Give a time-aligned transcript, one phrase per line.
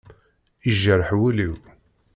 [0.67, 1.55] Yejreḥ wul-iw.